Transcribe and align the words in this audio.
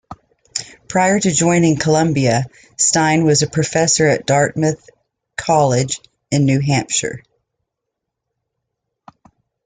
Prior 0.87 1.19
to 1.19 1.31
joining 1.31 1.77
Columbia, 1.77 2.45
Stein 2.75 3.23
was 3.23 3.43
a 3.43 3.47
professor 3.47 4.07
at 4.07 4.25
Dartmouth 4.25 4.89
College 5.37 5.99
in 6.31 6.45
New 6.45 6.59
Hampshire. 6.59 7.21